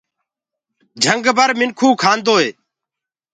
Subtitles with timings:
[1.03, 2.49] جھنگ بر منکو کاندوئي